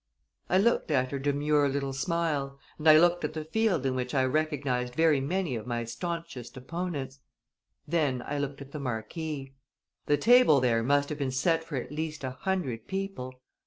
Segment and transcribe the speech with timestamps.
[0.49, 4.15] I looked at her demure little smile and I looked at the field in which
[4.15, 7.19] I recognized very many of my staunchest opponents.
[7.87, 9.53] Then I looked at the marquee.
[10.07, 13.39] The table there must have been set for at least a hundred people.